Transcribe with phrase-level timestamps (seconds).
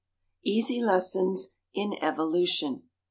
[0.43, 2.89] EASY LESSONS IN EVOLUTION.